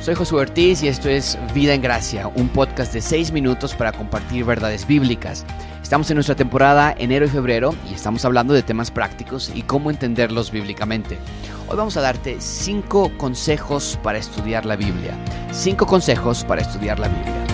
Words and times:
Soy 0.00 0.14
Josué 0.14 0.40
Ortiz 0.40 0.82
y 0.82 0.88
esto 0.88 1.10
es 1.10 1.38
Vida 1.52 1.74
en 1.74 1.82
Gracia, 1.82 2.26
un 2.28 2.48
podcast 2.48 2.94
de 2.94 3.02
6 3.02 3.32
minutos 3.32 3.74
para 3.74 3.92
compartir 3.92 4.46
verdades 4.46 4.86
bíblicas. 4.86 5.44
Estamos 5.82 6.10
en 6.10 6.14
nuestra 6.14 6.34
temporada 6.34 6.94
enero 6.96 7.26
y 7.26 7.28
febrero 7.28 7.74
y 7.90 7.92
estamos 7.92 8.24
hablando 8.24 8.54
de 8.54 8.62
temas 8.62 8.90
prácticos 8.90 9.52
y 9.54 9.60
cómo 9.60 9.90
entenderlos 9.90 10.52
bíblicamente. 10.52 11.18
Hoy 11.68 11.76
vamos 11.76 11.98
a 11.98 12.00
darte 12.00 12.40
5 12.40 13.18
consejos 13.18 13.98
para 14.02 14.16
estudiar 14.16 14.64
la 14.64 14.76
Biblia. 14.76 15.14
5 15.52 15.86
consejos 15.86 16.44
para 16.44 16.62
estudiar 16.62 16.98
la 16.98 17.08
Biblia. 17.08 17.44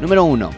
Número 0.00 0.22
1. 0.22 0.50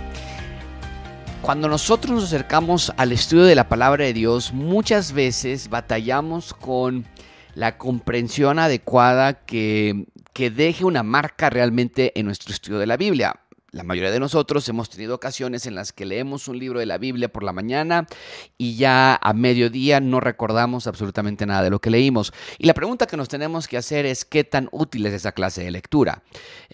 Cuando 1.41 1.69
nosotros 1.69 2.15
nos 2.17 2.25
acercamos 2.25 2.93
al 2.99 3.13
estudio 3.13 3.45
de 3.45 3.55
la 3.55 3.67
palabra 3.67 4.05
de 4.05 4.13
Dios, 4.13 4.53
muchas 4.53 5.13
veces 5.13 5.71
batallamos 5.71 6.53
con 6.53 7.07
la 7.57 7.79
comprensión 7.79 8.59
adecuada 8.59 9.47
que, 9.47 10.05
que 10.35 10.51
deje 10.51 10.85
una 10.85 11.03
marca 11.03 11.49
realmente 11.49 12.13
en 12.21 12.27
nuestro 12.27 12.53
estudio 12.53 12.79
de 12.79 12.87
la 12.87 12.99
Biblia. 12.99 13.41
La 13.73 13.83
mayoría 13.83 14.13
de 14.13 14.21
nosotros 14.21 14.69
hemos 14.69 14.89
tenido 14.89 15.17
ocasiones 15.17 15.67
en 15.67 15.75
las 15.75 15.93
que 15.93 16.07
leemos 16.07 16.47
un 16.47 16.57
libro 16.57 16.79
de 16.79 16.87
la 16.87 16.99
Biblia 16.99 17.33
por 17.33 17.43
la 17.43 17.53
mañana 17.53 18.07
y 18.57 18.77
ya 18.77 19.19
a 19.21 19.33
mediodía 19.33 19.99
no 19.99 20.21
recordamos 20.21 20.87
absolutamente 20.87 21.47
nada 21.47 21.65
de 21.65 21.71
lo 21.71 21.81
que 21.81 21.91
leímos. 21.91 22.33
Y 22.59 22.67
la 22.69 22.75
pregunta 22.75 23.09
que 23.09 23.17
nos 23.17 23.29
tenemos 23.29 23.67
que 23.67 23.77
hacer 23.77 24.07
es 24.07 24.25
qué 24.25 24.45
tan 24.45 24.69
útil 24.71 25.05
es 25.07 25.15
esa 25.15 25.33
clase 25.33 25.65
de 25.65 25.73
lectura. 25.73 26.23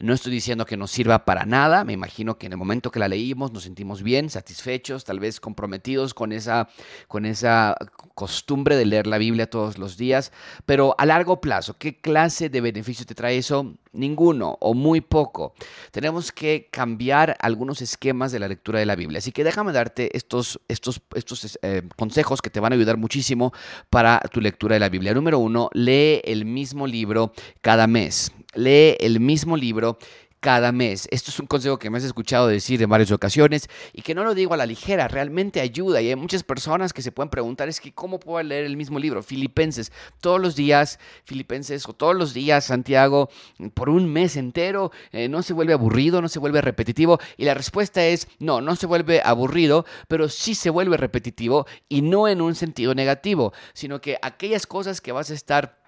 No 0.01 0.13
estoy 0.13 0.33
diciendo 0.33 0.67
que 0.67 0.77
nos 0.77 0.91
sirva 0.91 1.25
para 1.25 1.47
nada, 1.47 1.83
me 1.85 1.95
imagino 1.95 2.37
que 2.37 2.45
en 2.45 2.53
el 2.53 2.59
momento 2.59 2.91
que 2.91 3.01
la 3.01 3.09
leímos 3.09 3.53
nos 3.53 3.63
sentimos 3.63 4.03
bien, 4.03 4.29
satisfechos, 4.29 5.05
tal 5.05 5.19
vez 5.19 5.41
comprometidos 5.41 6.13
con 6.13 6.31
esa, 6.31 6.69
con 7.09 7.25
esa 7.25 7.75
costumbre 8.15 8.77
de 8.77 8.85
leer 8.85 9.07
la 9.07 9.17
Biblia 9.17 9.49
todos 9.49 9.79
los 9.79 9.97
días, 9.97 10.31
pero 10.67 10.95
a 10.99 11.07
largo 11.07 11.41
plazo, 11.41 11.79
¿qué 11.79 11.99
clase 12.03 12.51
de 12.51 12.61
beneficio 12.61 13.07
te 13.07 13.15
trae 13.15 13.39
eso? 13.39 13.79
Ninguno 13.93 14.57
o 14.61 14.75
muy 14.75 15.01
poco. 15.01 15.55
Tenemos 15.91 16.33
que 16.33 16.69
cambiar 16.71 17.37
algunos 17.41 17.83
esquemas 17.83 18.33
de 18.33 18.39
la 18.39 18.49
lectura 18.49 18.79
de 18.79 18.87
la 18.87 18.97
Biblia. 18.97 19.19
Así 19.19 19.33
que 19.33 19.45
déjame 19.45 19.73
darte 19.73 20.17
estos, 20.17 20.61
estos, 20.69 21.03
estos 21.15 21.59
eh, 21.63 21.83
consejos 21.97 22.41
que 22.41 22.51
te 22.51 22.61
van 22.61 22.73
a 22.73 22.77
ayudar 22.77 22.97
muchísimo 22.97 23.53
para 23.91 24.21
tu 24.33 24.41
lectura 24.41 24.75
de 24.75 24.81
la 24.81 24.89
Biblia. 24.89 25.13
Número 25.13 25.39
uno, 25.39 25.69
lee 25.75 26.23
el 26.25 26.45
mismo 26.45 26.87
libro 26.87 27.33
cada 27.61 27.87
mes. 27.87 28.33
Lee 28.55 28.97
el 29.01 29.21
mismo 29.21 29.57
libro 29.57 29.99
cada 30.43 30.73
mes. 30.73 31.07
Esto 31.13 31.31
es 31.31 31.39
un 31.39 31.47
consejo 31.47 31.79
que 31.79 31.89
me 31.89 31.99
has 31.99 32.05
escuchado 32.05 32.49
decir 32.49 32.83
en 32.83 32.91
varias 32.91 33.13
ocasiones 33.13 33.69
y 33.93 34.03
que 34.03 34.13
no 34.13 34.25
lo 34.25 34.35
digo 34.35 34.55
a 34.55 34.57
la 34.57 34.67
ligera, 34.67 35.07
realmente 35.07 35.61
ayuda. 35.61 36.03
Y 36.03 36.09
hay 36.09 36.17
muchas 36.17 36.43
personas 36.43 36.93
que 36.93 37.01
se 37.01 37.13
pueden 37.13 37.31
preguntar, 37.31 37.69
es 37.69 37.81
que 37.81 37.95
¿cómo 37.95 38.19
puedo 38.19 38.43
leer 38.43 38.65
el 38.65 38.77
mismo 38.77 38.99
libro? 38.99 39.23
Filipenses, 39.23 39.93
todos 40.21 40.41
los 40.41 40.57
días, 40.57 40.99
Filipenses 41.25 41.89
o 41.89 41.93
todos 41.93 42.17
los 42.17 42.35
días, 42.35 42.65
Santiago, 42.65 43.31
por 43.73 43.89
un 43.89 44.13
mes 44.13 44.37
entero, 44.37 44.91
eh, 45.13 45.29
no 45.29 45.45
se 45.45 45.53
vuelve 45.53 45.75
aburrido, 45.75 46.21
no 46.21 46.29
se 46.29 46.41
vuelve 46.41 46.61
repetitivo. 46.61 47.21
Y 47.37 47.45
la 47.45 47.55
respuesta 47.55 48.05
es, 48.05 48.27
no, 48.41 48.61
no 48.61 48.75
se 48.75 48.87
vuelve 48.87 49.23
aburrido, 49.25 49.87
pero 50.09 50.29
sí 50.29 50.57
se 50.57 50.71
vuelve 50.71 50.97
repetitivo 50.97 51.69
y 51.89 52.03
no 52.03 52.27
en 52.27 52.41
un 52.41 52.57
sentido 52.57 52.97
negativo, 52.97 53.53
sino 53.75 54.01
que 54.01 54.19
aquellas 54.21 54.67
cosas 54.67 55.01
que 55.01 55.13
vas 55.13 55.31
a 55.31 55.35
estar 55.35 55.82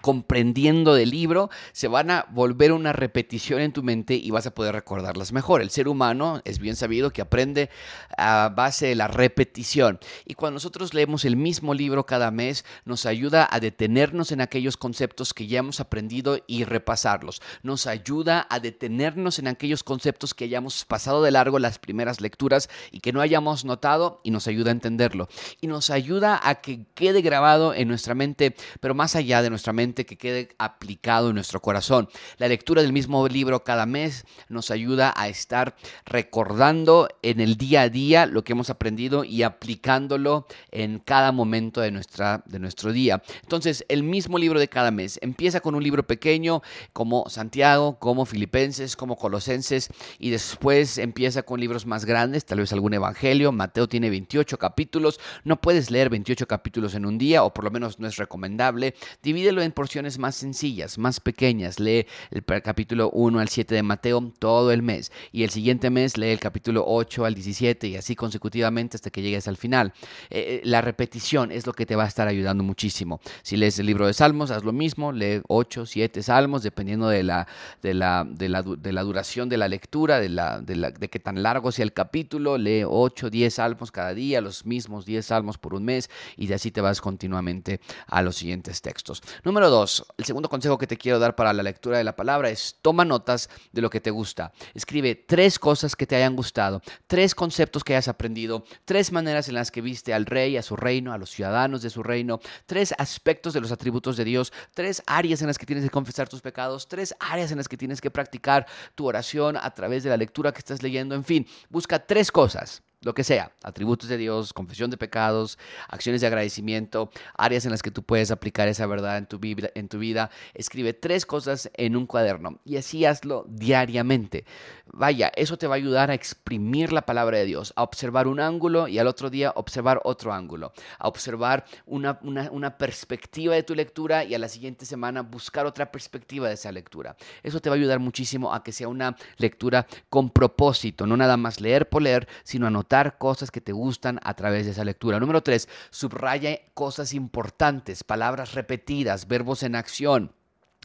comprendiendo 0.00 0.94
del 0.94 1.10
libro, 1.10 1.50
se 1.72 1.88
van 1.88 2.10
a 2.10 2.26
volver 2.30 2.72
una 2.72 2.92
repetición 2.92 3.60
en 3.60 3.72
tu 3.72 3.82
mente 3.82 4.14
y 4.14 4.30
vas 4.30 4.46
a 4.46 4.54
poder 4.54 4.74
recordarlas 4.74 5.32
mejor. 5.32 5.60
El 5.60 5.70
ser 5.70 5.88
humano 5.88 6.40
es 6.44 6.58
bien 6.58 6.76
sabido 6.76 7.10
que 7.10 7.22
aprende 7.22 7.70
a 8.16 8.52
base 8.54 8.86
de 8.86 8.94
la 8.94 9.08
repetición. 9.08 9.98
Y 10.24 10.34
cuando 10.34 10.54
nosotros 10.54 10.94
leemos 10.94 11.24
el 11.24 11.36
mismo 11.36 11.74
libro 11.74 12.06
cada 12.06 12.30
mes, 12.30 12.64
nos 12.84 13.06
ayuda 13.06 13.48
a 13.50 13.60
detenernos 13.60 14.32
en 14.32 14.40
aquellos 14.40 14.76
conceptos 14.76 15.34
que 15.34 15.46
ya 15.46 15.58
hemos 15.58 15.80
aprendido 15.80 16.38
y 16.46 16.64
repasarlos. 16.64 17.42
Nos 17.62 17.86
ayuda 17.86 18.46
a 18.50 18.60
detenernos 18.60 19.38
en 19.38 19.48
aquellos 19.48 19.82
conceptos 19.82 20.34
que 20.34 20.44
hayamos 20.44 20.84
pasado 20.84 21.22
de 21.22 21.30
largo 21.30 21.58
las 21.58 21.78
primeras 21.78 22.20
lecturas 22.20 22.68
y 22.92 23.00
que 23.00 23.12
no 23.12 23.20
hayamos 23.20 23.64
notado 23.64 24.20
y 24.22 24.30
nos 24.30 24.46
ayuda 24.46 24.70
a 24.70 24.72
entenderlo. 24.72 25.28
Y 25.60 25.66
nos 25.66 25.90
ayuda 25.90 26.40
a 26.42 26.56
que 26.56 26.84
quede 26.94 27.20
grabado 27.20 27.74
en 27.74 27.88
nuestra 27.88 28.14
mente, 28.14 28.54
pero 28.80 28.94
más 28.94 29.16
allá 29.16 29.42
de 29.42 29.50
nuestra 29.50 29.72
mente 29.72 29.87
que 29.94 30.16
quede 30.16 30.48
aplicado 30.58 31.28
en 31.28 31.34
nuestro 31.34 31.60
corazón. 31.60 32.08
La 32.38 32.48
lectura 32.48 32.82
del 32.82 32.92
mismo 32.92 33.26
libro 33.28 33.64
cada 33.64 33.86
mes 33.86 34.24
nos 34.48 34.70
ayuda 34.70 35.12
a 35.16 35.28
estar 35.28 35.76
recordando 36.04 37.08
en 37.22 37.40
el 37.40 37.56
día 37.56 37.82
a 37.82 37.88
día 37.88 38.26
lo 38.26 38.44
que 38.44 38.52
hemos 38.52 38.70
aprendido 38.70 39.24
y 39.24 39.42
aplicándolo 39.42 40.46
en 40.70 40.98
cada 40.98 41.32
momento 41.32 41.80
de, 41.80 41.90
nuestra, 41.90 42.42
de 42.46 42.58
nuestro 42.58 42.92
día. 42.92 43.22
Entonces, 43.42 43.84
el 43.88 44.02
mismo 44.02 44.38
libro 44.38 44.58
de 44.60 44.68
cada 44.68 44.90
mes 44.90 45.18
empieza 45.22 45.60
con 45.60 45.74
un 45.74 45.82
libro 45.82 46.06
pequeño 46.06 46.62
como 46.92 47.28
Santiago, 47.28 47.98
como 47.98 48.26
Filipenses, 48.26 48.96
como 48.96 49.16
Colosenses 49.16 49.88
y 50.18 50.30
después 50.30 50.98
empieza 50.98 51.42
con 51.42 51.60
libros 51.60 51.86
más 51.86 52.04
grandes, 52.04 52.44
tal 52.44 52.60
vez 52.60 52.72
algún 52.72 52.94
Evangelio. 52.94 53.52
Mateo 53.52 53.88
tiene 53.88 54.10
28 54.10 54.58
capítulos. 54.58 55.20
No 55.44 55.60
puedes 55.60 55.90
leer 55.90 56.10
28 56.10 56.46
capítulos 56.46 56.94
en 56.94 57.06
un 57.06 57.18
día 57.18 57.44
o 57.44 57.52
por 57.52 57.64
lo 57.64 57.70
menos 57.70 57.98
no 57.98 58.06
es 58.06 58.16
recomendable. 58.16 58.94
Divídelo 59.22 59.62
en 59.62 59.72
porciones 59.78 60.18
más 60.18 60.34
sencillas, 60.34 60.98
más 60.98 61.20
pequeñas. 61.20 61.78
Lee 61.78 62.04
el 62.32 62.42
capítulo 62.44 63.10
1 63.10 63.38
al 63.38 63.48
7 63.48 63.76
de 63.76 63.84
Mateo 63.84 64.32
todo 64.40 64.72
el 64.72 64.82
mes 64.82 65.12
y 65.30 65.44
el 65.44 65.50
siguiente 65.50 65.88
mes 65.88 66.18
lee 66.18 66.30
el 66.30 66.40
capítulo 66.40 66.82
8 66.84 67.24
al 67.24 67.34
17 67.34 67.86
y 67.86 67.94
así 67.94 68.16
consecutivamente 68.16 68.96
hasta 68.96 69.10
que 69.10 69.22
llegues 69.22 69.46
al 69.46 69.56
final. 69.56 69.92
Eh, 70.30 70.40
eh, 70.40 70.60
la 70.64 70.80
repetición 70.80 71.52
es 71.52 71.64
lo 71.64 71.74
que 71.74 71.86
te 71.86 71.94
va 71.94 72.02
a 72.02 72.08
estar 72.08 72.26
ayudando 72.26 72.64
muchísimo. 72.64 73.20
Si 73.42 73.56
lees 73.56 73.78
el 73.78 73.86
libro 73.86 74.08
de 74.08 74.14
Salmos, 74.14 74.50
haz 74.50 74.64
lo 74.64 74.72
mismo, 74.72 75.12
lee 75.12 75.42
8, 75.46 75.86
7 75.86 76.24
salmos, 76.24 76.64
dependiendo 76.64 77.08
de 77.08 77.22
la, 77.22 77.46
de 77.80 77.94
la, 77.94 78.26
de 78.28 78.48
la, 78.48 78.62
de 78.62 78.92
la 78.92 79.02
duración 79.04 79.48
de 79.48 79.58
la 79.58 79.68
lectura, 79.68 80.18
de, 80.18 80.28
la, 80.28 80.60
de, 80.60 80.74
la, 80.74 80.90
de 80.90 81.08
qué 81.08 81.20
tan 81.20 81.40
largo 81.44 81.70
sea 81.70 81.84
el 81.84 81.92
capítulo, 81.92 82.58
lee 82.58 82.82
8, 82.84 83.30
10 83.30 83.54
salmos 83.54 83.92
cada 83.92 84.12
día, 84.12 84.40
los 84.40 84.66
mismos 84.66 85.06
10 85.06 85.24
salmos 85.24 85.56
por 85.56 85.74
un 85.74 85.84
mes 85.84 86.10
y 86.36 86.48
de 86.48 86.54
así 86.54 86.72
te 86.72 86.80
vas 86.80 87.00
continuamente 87.00 87.80
a 88.08 88.22
los 88.22 88.34
siguientes 88.34 88.82
textos. 88.82 89.22
Número 89.44 89.67
dos, 89.68 90.04
el 90.16 90.24
segundo 90.24 90.48
consejo 90.48 90.78
que 90.78 90.86
te 90.86 90.96
quiero 90.96 91.18
dar 91.18 91.34
para 91.34 91.52
la 91.52 91.62
lectura 91.62 91.98
de 91.98 92.04
la 92.04 92.16
palabra 92.16 92.50
es 92.50 92.76
toma 92.82 93.04
notas 93.04 93.48
de 93.72 93.82
lo 93.82 93.90
que 93.90 94.00
te 94.00 94.10
gusta. 94.10 94.52
Escribe 94.74 95.14
tres 95.14 95.58
cosas 95.58 95.96
que 95.96 96.06
te 96.06 96.16
hayan 96.16 96.36
gustado, 96.36 96.82
tres 97.06 97.34
conceptos 97.34 97.84
que 97.84 97.94
hayas 97.94 98.08
aprendido, 98.08 98.64
tres 98.84 99.12
maneras 99.12 99.48
en 99.48 99.54
las 99.54 99.70
que 99.70 99.80
viste 99.80 100.14
al 100.14 100.26
rey, 100.26 100.56
a 100.56 100.62
su 100.62 100.76
reino, 100.76 101.12
a 101.12 101.18
los 101.18 101.30
ciudadanos 101.30 101.82
de 101.82 101.90
su 101.90 102.02
reino, 102.02 102.40
tres 102.66 102.94
aspectos 102.98 103.54
de 103.54 103.60
los 103.60 103.72
atributos 103.72 104.16
de 104.16 104.24
Dios, 104.24 104.52
tres 104.74 105.02
áreas 105.06 105.40
en 105.40 105.48
las 105.48 105.58
que 105.58 105.66
tienes 105.66 105.84
que 105.84 105.90
confesar 105.90 106.28
tus 106.28 106.40
pecados, 106.40 106.88
tres 106.88 107.14
áreas 107.20 107.50
en 107.50 107.58
las 107.58 107.68
que 107.68 107.76
tienes 107.76 108.00
que 108.00 108.10
practicar 108.10 108.66
tu 108.94 109.06
oración 109.06 109.56
a 109.56 109.74
través 109.74 110.02
de 110.02 110.10
la 110.10 110.16
lectura 110.16 110.52
que 110.52 110.58
estás 110.58 110.82
leyendo. 110.82 111.14
En 111.14 111.24
fin, 111.24 111.46
busca 111.68 111.98
tres 111.98 112.32
cosas 112.32 112.82
lo 113.02 113.14
que 113.14 113.22
sea, 113.22 113.52
atributos 113.62 114.08
de 114.08 114.16
Dios, 114.16 114.52
confesión 114.52 114.90
de 114.90 114.96
pecados, 114.96 115.56
acciones 115.88 116.20
de 116.20 116.26
agradecimiento, 116.26 117.10
áreas 117.36 117.64
en 117.64 117.70
las 117.70 117.82
que 117.82 117.92
tú 117.92 118.02
puedes 118.02 118.32
aplicar 118.32 118.66
esa 118.66 118.86
verdad 118.86 119.18
en 119.18 119.26
tu, 119.26 119.38
vida, 119.38 119.70
en 119.76 119.88
tu 119.88 119.98
vida. 119.98 120.30
Escribe 120.54 120.94
tres 120.94 121.24
cosas 121.24 121.70
en 121.74 121.94
un 121.94 122.06
cuaderno 122.06 122.58
y 122.64 122.76
así 122.76 123.04
hazlo 123.04 123.44
diariamente. 123.48 124.44
Vaya, 124.92 125.30
eso 125.36 125.56
te 125.58 125.68
va 125.68 125.74
a 125.74 125.76
ayudar 125.76 126.10
a 126.10 126.14
exprimir 126.14 126.92
la 126.92 127.02
palabra 127.02 127.38
de 127.38 127.44
Dios, 127.44 127.72
a 127.76 127.84
observar 127.84 128.26
un 128.26 128.40
ángulo 128.40 128.88
y 128.88 128.98
al 128.98 129.06
otro 129.06 129.30
día 129.30 129.52
observar 129.54 130.00
otro 130.02 130.32
ángulo, 130.32 130.72
a 130.98 131.06
observar 131.06 131.66
una, 131.86 132.18
una 132.22 132.78
perspectiva 132.78 133.54
de 133.54 133.62
tu 133.62 133.76
lectura 133.76 134.24
y 134.24 134.34
a 134.34 134.38
la 134.40 134.48
siguiente 134.48 134.86
semana 134.86 135.22
buscar 135.22 135.66
otra 135.66 135.92
perspectiva 135.92 136.48
de 136.48 136.54
esa 136.54 136.72
lectura. 136.72 137.16
Eso 137.44 137.60
te 137.60 137.70
va 137.70 137.76
a 137.76 137.78
ayudar 137.78 138.00
muchísimo 138.00 138.52
a 138.52 138.64
que 138.64 138.72
sea 138.72 138.88
una 138.88 139.16
lectura 139.36 139.86
con 140.08 140.30
propósito, 140.30 141.06
no 141.06 141.16
nada 141.16 141.36
más 141.36 141.60
leer 141.60 141.88
por 141.88 142.02
leer, 142.02 142.26
sino 142.42 142.66
anotar 142.66 142.87
cosas 143.18 143.50
que 143.50 143.60
te 143.60 143.72
gustan 143.72 144.18
a 144.22 144.34
través 144.34 144.64
de 144.64 144.72
esa 144.72 144.84
lectura. 144.84 145.20
Número 145.20 145.42
tres, 145.42 145.68
subraya 145.90 146.58
cosas 146.74 147.12
importantes, 147.12 148.02
palabras 148.02 148.54
repetidas, 148.54 149.28
verbos 149.28 149.62
en 149.62 149.76
acción 149.76 150.37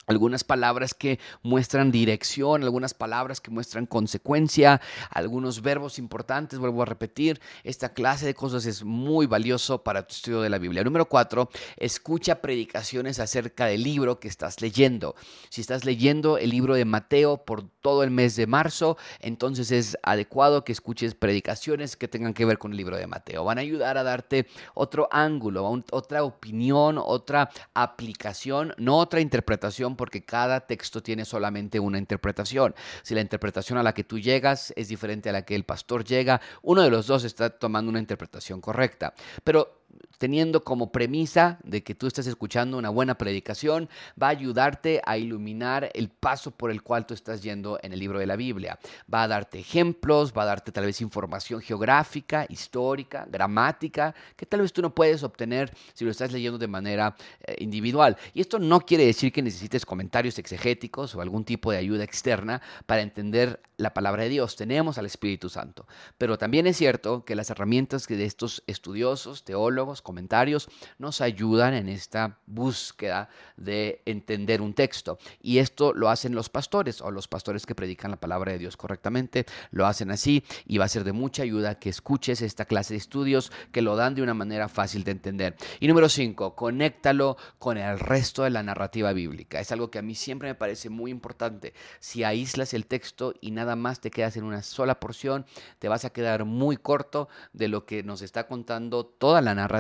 algunas 0.06 0.44
palabras 0.44 0.94
que 0.94 1.20
muestran 1.44 1.92
dirección, 1.92 2.64
algunas 2.64 2.94
palabras 2.94 3.40
que 3.40 3.52
muestran 3.52 3.86
consecuencia, 3.86 4.82
algunos 5.10 5.62
verbos 5.62 5.98
importantes, 5.98 6.60
vuelvo 6.60 6.82
a 6.82 6.86
repetir, 6.86 7.40
esta 7.64 7.94
clase 7.94 8.26
de 8.26 8.34
cosas 8.34 8.66
es 8.66 8.84
muy 8.84 9.28
valioso 9.28 9.84
para 9.84 10.06
tu 10.06 10.14
estudio 10.14 10.42
de 10.42 10.50
la 10.50 10.58
Biblia. 10.58 10.84
Número 10.84 11.08
cuatro, 11.08 11.50
escucha 11.78 12.42
predicaciones 12.42 13.20
acerca 13.20 13.66
del 13.66 13.84
libro 13.84 14.20
que 14.20 14.28
estás 14.28 14.62
leyendo. 14.62 15.16
Si 15.50 15.62
estás 15.62 15.86
leyendo 15.86 16.38
el 16.38 16.50
libro 16.50 16.76
de 16.76 16.86
Mateo 16.86 17.38
por 17.38 17.64
todo 17.64 18.04
el 18.04 18.12
mes 18.12 18.36
de 18.36 18.48
marzo, 18.48 18.98
entonces 19.20 19.72
es 19.72 19.98
adecuado 20.04 20.66
que 20.66 20.72
escuches 20.72 21.16
predicaciones 21.16 21.96
que 21.96 22.08
tengan 22.08 22.34
que 22.34 22.46
ver 22.46 22.58
con 22.58 22.72
el 22.72 22.78
libro 22.78 22.98
de 22.98 23.08
Mateo. 23.08 23.46
Van 23.46 23.58
a 23.58 23.62
ayudar 23.62 23.98
a 23.98 24.04
darte 24.04 24.48
otro 24.74 25.08
ángulo, 25.12 25.82
otra 25.92 26.24
opinión, 26.24 26.98
otra 26.98 27.50
aplicación, 27.74 28.74
no 28.78 28.98
otra 28.98 29.22
interpretación 29.22 29.83
porque 29.96 30.24
cada 30.24 30.62
texto 30.62 31.04
tiene 31.04 31.26
solamente 31.26 31.80
una 31.80 31.98
interpretación. 31.98 32.74
Si 33.04 33.14
la 33.14 33.22
interpretación 33.22 33.78
a 33.78 33.84
la 33.84 33.94
que 33.94 34.04
tú 34.04 34.20
llegas 34.20 34.74
es 34.76 34.88
diferente 34.88 35.30
a 35.30 35.34
la 35.34 35.44
que 35.44 35.56
el 35.56 35.66
pastor 35.66 36.04
llega, 36.04 36.42
uno 36.62 36.82
de 36.82 36.90
los 36.90 37.08
dos 37.08 37.24
está 37.24 37.50
tomando 37.50 37.90
una 37.90 38.00
interpretación 38.00 38.62
correcta. 38.62 39.14
Pero 39.44 39.83
teniendo 40.18 40.64
como 40.64 40.92
premisa 40.92 41.60
de 41.64 41.84
que 41.84 41.96
tú 41.96 42.08
estás 42.08 42.28
escuchando 42.28 42.78
una 42.78 42.90
buena 42.90 43.18
predicación, 43.18 43.90
va 44.22 44.28
a 44.28 44.30
ayudarte 44.30 45.02
a 45.06 45.18
iluminar 45.18 45.90
el 45.94 46.10
paso 46.10 46.52
por 46.52 46.72
el 46.72 46.82
cual 46.82 47.06
tú 47.06 47.14
estás 47.14 47.44
yendo 47.44 47.78
en 47.82 47.94
el 47.94 48.00
libro 48.00 48.20
de 48.20 48.26
la 48.26 48.36
Biblia. 48.36 48.80
Va 49.14 49.24
a 49.24 49.28
darte 49.28 49.60
ejemplos, 49.60 50.32
va 50.32 50.44
a 50.44 50.46
darte 50.46 50.72
tal 50.72 50.86
vez 50.86 51.02
información 51.02 51.62
geográfica, 51.62 52.46
histórica, 52.48 53.28
gramática, 53.30 54.16
que 54.36 54.46
tal 54.46 54.62
vez 54.62 54.72
tú 54.72 54.82
no 54.82 54.96
puedes 54.96 55.24
obtener 55.24 55.74
si 55.94 56.06
lo 56.06 56.12
estás 56.12 56.32
leyendo 56.32 56.58
de 56.58 56.68
manera 56.68 57.16
eh, 57.42 57.56
individual. 57.60 58.18
Y 58.34 58.42
esto 58.42 58.60
no 58.60 58.80
quiere 58.82 59.06
decir 59.06 59.32
que 59.32 59.42
necesites 59.42 59.86
comentarios 59.86 60.40
exegéticos 60.40 61.16
o 61.16 61.22
algún 61.22 61.44
tipo 61.44 61.72
de 61.72 61.78
ayuda 61.78 62.04
externa 62.04 62.62
para 62.86 63.02
entender 63.02 63.62
la 63.78 63.94
palabra 63.94 64.24
de 64.24 64.30
Dios. 64.30 64.56
Tenemos 64.56 64.98
al 64.98 65.06
Espíritu 65.06 65.50
Santo. 65.50 65.86
Pero 66.18 66.38
también 66.38 66.68
es 66.68 66.78
cierto 66.78 67.26
que 67.26 67.36
las 67.36 67.50
herramientas 67.50 68.08
que 68.08 68.16
de 68.16 68.26
estos 68.26 68.64
estudiosos, 68.68 69.44
teólogos, 69.44 69.83
comentarios, 70.02 70.70
nos 70.98 71.22
ayudan 71.22 71.74
en 71.74 71.90
esta 71.90 72.38
búsqueda 72.46 73.30
de 73.58 74.02
entender 74.06 74.62
un 74.62 74.74
texto. 74.74 75.18
Y 75.42 75.58
esto 75.58 75.94
lo 75.94 76.10
hacen 76.10 76.36
los 76.36 76.50
pastores 76.50 77.02
o 77.02 77.12
los 77.12 77.28
pastores 77.28 77.66
que 77.66 77.76
predican 77.76 78.12
la 78.12 78.20
palabra 78.20 78.52
de 78.52 78.60
Dios 78.60 78.78
correctamente. 78.78 79.46
Lo 79.72 79.86
hacen 79.86 80.12
así 80.12 80.44
y 80.66 80.78
va 80.78 80.86
a 80.86 80.90
ser 80.90 81.04
de 81.04 81.12
mucha 81.12 81.44
ayuda 81.44 81.80
que 81.80 81.90
escuches 81.90 82.42
esta 82.42 82.66
clase 82.66 82.94
de 82.94 82.98
estudios 82.98 83.52
que 83.72 83.82
lo 83.82 83.96
dan 83.96 84.16
de 84.16 84.22
una 84.22 84.34
manera 84.34 84.70
fácil 84.70 85.04
de 85.04 85.12
entender. 85.12 85.56
Y 85.80 85.88
número 85.88 86.10
cinco, 86.10 86.56
conéctalo 86.56 87.38
con 87.60 87.78
el 87.78 88.00
resto 88.00 88.44
de 88.44 88.50
la 88.50 88.64
narrativa 88.64 89.14
bíblica. 89.14 89.60
Es 89.60 89.72
algo 89.72 89.90
que 89.92 90.00
a 90.00 90.02
mí 90.02 90.16
siempre 90.16 90.50
me 90.50 90.56
parece 90.56 90.90
muy 90.90 91.12
importante. 91.12 91.74
Si 92.00 92.24
aíslas 92.24 92.74
el 92.74 92.86
texto 92.86 93.34
y 93.42 93.52
nada 93.52 93.76
más 93.76 94.00
te 94.00 94.12
quedas 94.12 94.38
en 94.38 94.44
una 94.44 94.64
sola 94.64 95.00
porción, 95.00 95.46
te 95.80 95.88
vas 95.88 96.06
a 96.06 96.12
quedar 96.12 96.46
muy 96.46 96.78
corto 96.78 97.30
de 97.52 97.68
lo 97.68 97.86
que 97.86 98.04
nos 98.04 98.22
está 98.22 98.48
contando 98.48 99.06
toda 99.06 99.42
la 99.42 99.56
narrativa. 99.56 99.73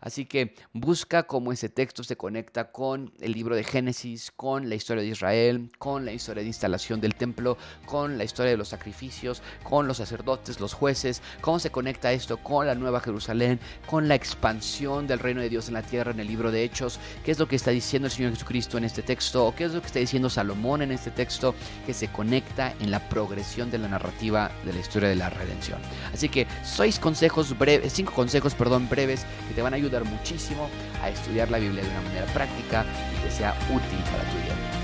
Así 0.00 0.26
que 0.26 0.54
busca 0.72 1.24
cómo 1.24 1.52
ese 1.52 1.68
texto 1.68 2.02
se 2.02 2.16
conecta 2.16 2.72
con 2.72 3.12
el 3.20 3.32
libro 3.32 3.54
de 3.54 3.64
Génesis, 3.64 4.32
con 4.34 4.68
la 4.68 4.74
historia 4.74 5.02
de 5.02 5.08
Israel, 5.08 5.70
con 5.78 6.04
la 6.04 6.12
historia 6.12 6.42
de 6.42 6.48
instalación 6.48 7.00
del 7.00 7.14
templo, 7.14 7.56
con 7.86 8.18
la 8.18 8.24
historia 8.24 8.50
de 8.50 8.56
los 8.56 8.68
sacrificios, 8.68 9.42
con 9.62 9.86
los 9.86 9.98
sacerdotes, 9.98 10.60
los 10.60 10.74
jueces, 10.74 11.22
cómo 11.40 11.58
se 11.58 11.70
conecta 11.70 12.12
esto 12.12 12.38
con 12.38 12.66
la 12.66 12.74
Nueva 12.74 13.00
Jerusalén, 13.00 13.60
con 13.86 14.08
la 14.08 14.14
expansión 14.14 15.06
del 15.06 15.18
reino 15.18 15.40
de 15.40 15.48
Dios 15.48 15.68
en 15.68 15.74
la 15.74 15.82
tierra 15.82 16.10
en 16.10 16.20
el 16.20 16.26
libro 16.26 16.50
de 16.50 16.64
Hechos, 16.64 16.98
qué 17.24 17.30
es 17.30 17.38
lo 17.38 17.46
que 17.48 17.56
está 17.56 17.70
diciendo 17.70 18.06
el 18.06 18.12
Señor 18.12 18.32
Jesucristo 18.32 18.78
en 18.78 18.84
este 18.84 19.02
texto, 19.02 19.46
o 19.46 19.54
qué 19.54 19.64
es 19.64 19.72
lo 19.72 19.80
que 19.80 19.86
está 19.86 19.98
diciendo 19.98 20.30
Salomón 20.30 20.82
en 20.82 20.92
este 20.92 21.10
texto, 21.10 21.54
que 21.86 21.94
se 21.94 22.08
conecta 22.08 22.74
en 22.80 22.90
la 22.90 23.08
progresión 23.08 23.70
de 23.70 23.78
la 23.78 23.88
narrativa 23.88 24.50
de 24.64 24.72
la 24.72 24.80
historia 24.80 25.08
de 25.08 25.16
la 25.16 25.30
redención. 25.30 25.78
Así 26.12 26.28
que 26.28 26.46
seis 26.64 26.98
consejos 26.98 27.56
breves, 27.58 27.92
cinco 27.92 28.12
consejos, 28.12 28.54
perdón, 28.54 28.88
breves 28.88 29.19
que 29.48 29.54
te 29.54 29.62
van 29.62 29.72
a 29.72 29.76
ayudar 29.76 30.04
muchísimo 30.04 30.68
a 31.02 31.08
estudiar 31.08 31.50
la 31.50 31.58
Biblia 31.58 31.82
de 31.82 31.90
una 31.90 32.02
manera 32.02 32.26
práctica 32.26 32.84
y 33.16 33.24
que 33.24 33.30
sea 33.30 33.54
útil 33.70 33.98
para 34.10 34.24
tu 34.30 34.36
vida. 34.38 34.79